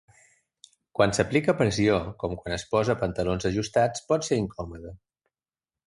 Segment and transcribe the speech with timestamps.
[0.99, 5.01] Quan s'aplica pressió, com quan es posa pantalons ajustats, pot ser incòmode.